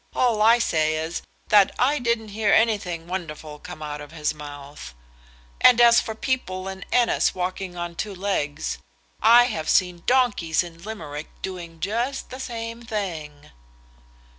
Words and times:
"All 0.15 0.41
I 0.41 0.57
say 0.57 0.95
is, 0.95 1.21
that 1.49 1.75
I 1.77 1.99
didn't 1.99 2.29
hear 2.29 2.51
anything 2.51 3.05
wonderful 3.05 3.59
come 3.59 3.83
out 3.83 4.01
of 4.01 4.11
his 4.13 4.33
mouth; 4.33 4.95
and 5.61 5.79
as 5.79 6.01
for 6.01 6.15
people 6.15 6.67
in 6.67 6.83
Ennis 6.91 7.35
walking 7.35 7.77
on 7.77 7.93
two 7.93 8.15
legs, 8.15 8.79
I 9.21 9.43
have 9.43 9.69
seen 9.69 10.01
donkeys 10.07 10.63
in 10.63 10.81
Limerick 10.81 11.29
doing 11.43 11.79
just 11.79 12.31
the 12.31 12.39
same 12.39 12.81
thing." 12.81 13.51